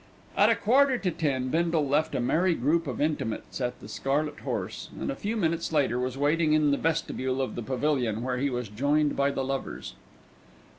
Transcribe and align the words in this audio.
At 0.35 0.49
a 0.49 0.55
quarter 0.55 0.97
to 0.97 1.11
ten 1.11 1.49
Bindle 1.49 1.87
left 1.87 2.15
a 2.15 2.19
merry 2.19 2.55
group 2.55 2.87
of 2.87 2.99
intimates 2.99 3.61
at 3.61 3.79
the 3.79 3.87
Scarlet 3.87 4.39
Horse, 4.39 4.89
and 4.99 5.11
a 5.11 5.15
few 5.15 5.37
minutes 5.37 5.71
later 5.71 5.99
was 5.99 6.17
waiting 6.17 6.53
in 6.53 6.71
the 6.71 6.77
vestibule 6.77 7.39
of 7.39 7.53
the 7.53 7.61
Pavilion, 7.61 8.23
where 8.23 8.39
he 8.39 8.49
was 8.49 8.67
joined 8.67 9.15
by 9.15 9.29
the 9.29 9.45
lovers. 9.45 9.93